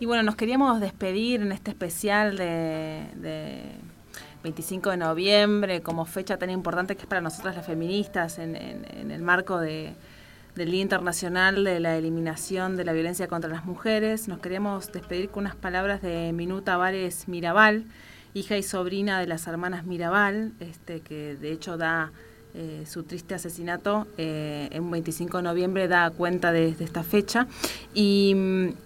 Y 0.00 0.06
bueno, 0.06 0.22
nos 0.22 0.34
queríamos 0.34 0.80
despedir 0.80 1.42
en 1.42 1.52
este 1.52 1.72
especial 1.72 2.38
de, 2.38 3.60
25 4.42 4.88
de 4.88 4.96
noviembre, 4.96 5.82
como 5.82 6.06
fecha 6.06 6.38
tan 6.38 6.48
importante 6.48 6.96
que 6.96 7.02
es 7.02 7.06
para 7.06 7.20
nosotras 7.20 7.54
las 7.54 7.66
feministas, 7.66 8.38
en, 8.38 8.56
el 8.56 9.20
marco 9.20 9.60
del 9.60 9.94
Día 10.54 10.80
Internacional 10.80 11.64
de 11.64 11.80
la 11.80 11.98
Eliminación 11.98 12.78
de 12.78 12.86
la 12.86 12.94
Violencia 12.94 13.28
contra 13.28 13.50
las 13.50 13.66
Mujeres. 13.66 14.26
Nos 14.26 14.38
queríamos 14.38 14.90
despedir 14.90 15.28
con 15.28 15.44
unas 15.44 15.54
palabras 15.54 16.00
de 16.00 16.32
Minuta 16.32 16.78
Vares 16.78 17.28
Mirabal, 17.28 17.84
hija 18.32 18.56
y 18.56 18.62
sobrina 18.62 19.20
de 19.20 19.26
las 19.26 19.46
hermanas 19.46 19.84
Mirabal, 19.84 20.54
este, 20.60 21.00
que 21.00 21.36
de 21.36 21.52
hecho 21.52 21.76
da 21.76 22.10
eh, 22.52 22.84
su 22.84 23.04
triste 23.04 23.34
asesinato 23.34 24.08
eh, 24.18 24.68
en 24.72 24.90
25 24.90 25.36
de 25.36 25.42
noviembre 25.44 25.86
da 25.86 26.10
cuenta 26.10 26.50
de, 26.50 26.74
esta 26.80 27.04
fecha. 27.04 27.46
Y, 27.94 28.34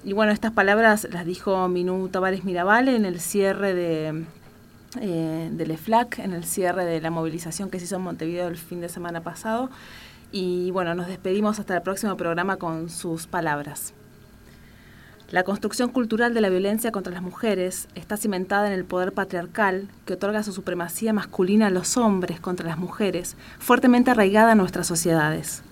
bueno, 0.05 0.33
estas 0.33 0.53
palabras 0.53 1.09
las 1.11 1.25
dijo 1.25 1.67
Minú 1.69 2.09
Tavares 2.09 2.45
Mirabal 2.45 2.89
en 2.89 3.07
el 3.07 3.21
cierre 3.21 3.73
de, 3.73 4.25
eh, 5.01 5.49
del 5.51 5.71
EFLAC, 5.71 6.19
en 6.19 6.35
el 6.35 6.45
cierre 6.45 6.85
de 6.85 7.01
la 7.01 7.11
movilización 7.11 7.71
que 7.71 7.79
se 7.79 7.87
hizo 7.87 7.97
en 7.97 8.03
Montevideo 8.03 8.49
el 8.49 8.59
fin 8.59 8.83
de 8.83 8.91
semana 8.91 9.23
pasado. 9.23 9.71
Y 10.31 10.71
bueno, 10.73 10.95
nos 10.95 11.07
despedimos 11.07 11.59
hasta 11.59 11.77
el 11.77 11.83
próximo 11.83 12.17
programa 12.19 12.59
con 12.59 12.91
sus 12.91 13.27
palabras. 13.27 13.95
La 15.31 15.43
construcción 15.43 15.89
cultural 15.89 16.35
de 16.35 16.43
la 16.43 16.51
violencia 16.51 16.93
contra 16.93 17.13
las 17.13 17.23
mujeres 17.23 17.89
está 17.95 18.19
cimentada 18.19 18.67
en 18.67 18.75
el 18.75 18.85
poder 18.85 19.13
patriarcal 19.13 19.89
que 20.05 20.13
otorga 20.13 20.43
su 20.43 20.53
supremacía 20.53 21.15
masculina 21.15 21.69
a 21.69 21.71
los 21.71 21.97
hombres 21.97 22.41
contra 22.41 22.69
las 22.69 22.79
mujeres, 22.79 23.37
fuertemente 23.59 24.11
arraigada 24.11 24.53
en 24.53 24.59
nuestras 24.59 24.87
sociedades. 24.87 25.63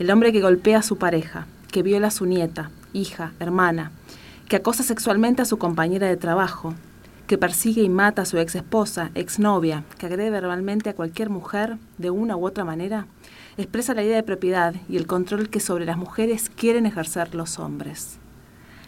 El 0.00 0.10
hombre 0.10 0.32
que 0.32 0.40
golpea 0.40 0.78
a 0.78 0.82
su 0.82 0.98
pareja, 0.98 1.46
que 1.70 1.84
viola 1.84 2.08
a 2.08 2.10
su 2.10 2.26
nieta, 2.26 2.70
hija, 2.92 3.32
hermana, 3.38 3.92
que 4.48 4.56
acosa 4.56 4.82
sexualmente 4.82 5.42
a 5.42 5.46
su 5.46 5.58
compañera 5.58 6.08
de 6.08 6.16
trabajo, 6.16 6.74
que 7.28 7.38
persigue 7.38 7.82
y 7.82 7.88
mata 7.88 8.22
a 8.22 8.26
su 8.26 8.38
ex 8.38 8.56
esposa, 8.56 9.10
exnovia, 9.14 9.84
que 9.98 10.06
agrede 10.06 10.30
verbalmente 10.30 10.90
a 10.90 10.94
cualquier 10.94 11.30
mujer 11.30 11.76
de 11.98 12.10
una 12.10 12.36
u 12.36 12.44
otra 12.44 12.64
manera, 12.64 13.06
expresa 13.58 13.94
la 13.94 14.02
idea 14.02 14.16
de 14.16 14.22
propiedad 14.24 14.74
y 14.88 14.96
el 14.96 15.06
control 15.06 15.50
que 15.50 15.60
sobre 15.60 15.84
las 15.84 15.96
mujeres 15.96 16.50
quieren 16.50 16.84
ejercer 16.84 17.34
los 17.34 17.58
hombres. 17.58 18.18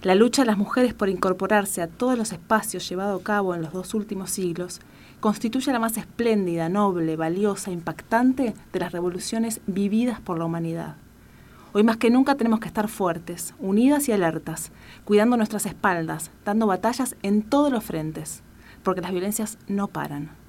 La 0.03 0.15
lucha 0.15 0.43
de 0.43 0.47
las 0.47 0.57
mujeres 0.57 0.95
por 0.95 1.11
incorporarse 1.11 1.83
a 1.83 1.87
todos 1.87 2.17
los 2.17 2.33
espacios 2.33 2.89
llevado 2.89 3.19
a 3.19 3.23
cabo 3.23 3.55
en 3.55 3.61
los 3.61 3.75
dos 3.75 3.93
últimos 3.93 4.31
siglos 4.31 4.81
constituye 5.21 5.73
la 5.73 5.79
más 5.79 5.99
espléndida, 5.99 6.71
noble, 6.71 7.17
valiosa, 7.17 7.71
impactante 7.71 8.55
de 8.73 8.81
las 8.81 8.93
revoluciones 8.93 9.61
vividas 9.67 10.19
por 10.19 10.39
la 10.39 10.47
humanidad. 10.47 10.97
Hoy 11.75 11.83
más 11.83 11.99
que 11.99 12.09
nunca 12.09 12.35
tenemos 12.37 12.61
que 12.61 12.69
estar 12.69 12.89
fuertes, 12.89 13.53
unidas 13.59 14.09
y 14.09 14.13
alertas, 14.13 14.73
cuidando 15.05 15.37
nuestras 15.37 15.67
espaldas, 15.67 16.31
dando 16.47 16.67
batallas 16.67 17.15
en 17.23 17.43
todos 17.43 17.71
los 17.71 17.85
frentes, 17.85 18.43
porque 18.83 19.03
las 19.03 19.13
violencias 19.13 19.59
no 19.69 19.89
paran. 19.89 20.40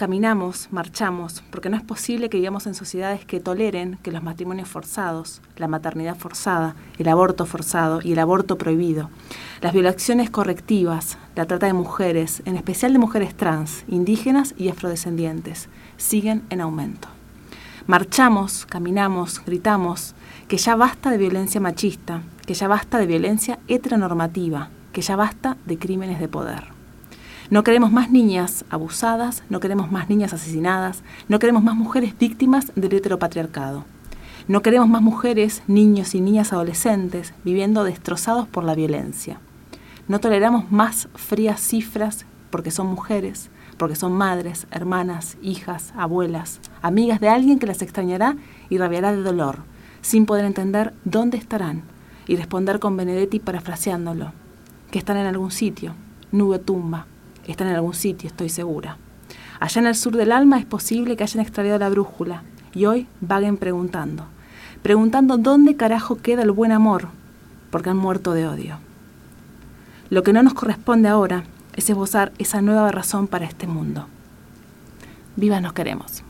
Caminamos, 0.00 0.68
marchamos, 0.70 1.44
porque 1.50 1.68
no 1.68 1.76
es 1.76 1.82
posible 1.82 2.30
que 2.30 2.38
vivamos 2.38 2.66
en 2.66 2.74
sociedades 2.74 3.26
que 3.26 3.38
toleren 3.38 3.98
que 4.02 4.10
los 4.10 4.22
matrimonios 4.22 4.66
forzados, 4.66 5.42
la 5.58 5.68
maternidad 5.68 6.16
forzada, 6.16 6.74
el 6.96 7.06
aborto 7.06 7.44
forzado 7.44 8.00
y 8.02 8.12
el 8.12 8.18
aborto 8.18 8.56
prohibido, 8.56 9.10
las 9.60 9.74
violaciones 9.74 10.30
correctivas, 10.30 11.18
la 11.36 11.44
trata 11.44 11.66
de 11.66 11.74
mujeres, 11.74 12.40
en 12.46 12.56
especial 12.56 12.94
de 12.94 12.98
mujeres 12.98 13.34
trans, 13.34 13.84
indígenas 13.88 14.54
y 14.56 14.70
afrodescendientes, 14.70 15.68
siguen 15.98 16.44
en 16.48 16.62
aumento. 16.62 17.08
Marchamos, 17.86 18.64
caminamos, 18.64 19.44
gritamos 19.44 20.14
que 20.48 20.56
ya 20.56 20.76
basta 20.76 21.10
de 21.10 21.18
violencia 21.18 21.60
machista, 21.60 22.22
que 22.46 22.54
ya 22.54 22.68
basta 22.68 22.96
de 22.96 23.04
violencia 23.04 23.58
heteronormativa, 23.68 24.70
que 24.94 25.02
ya 25.02 25.16
basta 25.16 25.58
de 25.66 25.78
crímenes 25.78 26.20
de 26.20 26.28
poder. 26.28 26.79
No 27.50 27.64
queremos 27.64 27.90
más 27.90 28.12
niñas 28.12 28.64
abusadas, 28.70 29.42
no 29.48 29.58
queremos 29.58 29.90
más 29.90 30.08
niñas 30.08 30.32
asesinadas, 30.32 31.02
no 31.28 31.40
queremos 31.40 31.64
más 31.64 31.74
mujeres 31.74 32.16
víctimas 32.16 32.70
del 32.76 32.94
heteropatriarcado. 32.94 33.84
No 34.46 34.62
queremos 34.62 34.88
más 34.88 35.02
mujeres, 35.02 35.64
niños 35.66 36.14
y 36.14 36.20
niñas 36.20 36.52
adolescentes 36.52 37.34
viviendo 37.42 37.82
destrozados 37.82 38.46
por 38.46 38.62
la 38.62 38.76
violencia. 38.76 39.40
No 40.06 40.20
toleramos 40.20 40.70
más 40.70 41.08
frías 41.16 41.60
cifras 41.60 42.24
porque 42.50 42.70
son 42.70 42.86
mujeres, 42.86 43.50
porque 43.78 43.96
son 43.96 44.12
madres, 44.12 44.68
hermanas, 44.70 45.36
hijas, 45.42 45.92
abuelas, 45.96 46.60
amigas 46.82 47.18
de 47.18 47.30
alguien 47.30 47.58
que 47.58 47.66
las 47.66 47.82
extrañará 47.82 48.36
y 48.68 48.78
rabiará 48.78 49.10
de 49.10 49.22
dolor, 49.22 49.64
sin 50.02 50.24
poder 50.24 50.44
entender 50.44 50.94
dónde 51.04 51.36
estarán 51.36 51.82
y 52.28 52.36
responder 52.36 52.78
con 52.78 52.96
Benedetti 52.96 53.40
parafraseándolo, 53.40 54.34
que 54.92 55.00
están 55.00 55.16
en 55.16 55.26
algún 55.26 55.50
sitio, 55.50 55.94
nube 56.30 56.60
tumba, 56.60 57.06
están 57.46 57.68
en 57.68 57.74
algún 57.74 57.94
sitio, 57.94 58.28
estoy 58.28 58.48
segura. 58.48 58.96
Allá 59.58 59.80
en 59.80 59.86
el 59.86 59.94
sur 59.94 60.16
del 60.16 60.32
alma 60.32 60.58
es 60.58 60.64
posible 60.64 61.16
que 61.16 61.24
hayan 61.24 61.42
extraviado 61.42 61.78
la 61.78 61.88
brújula 61.88 62.42
y 62.74 62.86
hoy 62.86 63.06
vaguen 63.20 63.56
preguntando, 63.56 64.24
preguntando 64.82 65.36
dónde 65.36 65.76
carajo 65.76 66.16
queda 66.16 66.42
el 66.42 66.52
buen 66.52 66.72
amor, 66.72 67.08
porque 67.70 67.90
han 67.90 67.96
muerto 67.96 68.32
de 68.32 68.46
odio. 68.46 68.78
Lo 70.08 70.22
que 70.22 70.32
no 70.32 70.42
nos 70.42 70.54
corresponde 70.54 71.08
ahora 71.08 71.44
es 71.76 71.88
esbozar 71.88 72.32
esa 72.38 72.62
nueva 72.62 72.90
razón 72.90 73.26
para 73.26 73.44
este 73.44 73.66
mundo. 73.66 74.06
Viva 75.36 75.60
nos 75.60 75.72
queremos. 75.72 76.24